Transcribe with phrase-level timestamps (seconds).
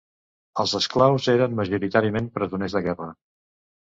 [0.61, 3.11] Els esclaus eren majoritàriament presoners de guerra.